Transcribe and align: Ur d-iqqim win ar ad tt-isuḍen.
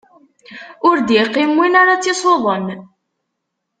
Ur 0.87 0.97
d-iqqim 0.99 1.51
win 1.57 1.75
ar 1.81 1.87
ad 1.89 2.01
tt-isuḍen. 2.01 2.67